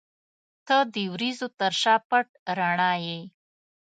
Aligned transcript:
•ته 0.67 0.77
د 0.93 0.95
وریځو 1.13 1.47
تر 1.59 1.73
شا 1.81 1.95
پټ 2.09 2.27
رڼا 2.57 2.93
یې. 3.05 3.21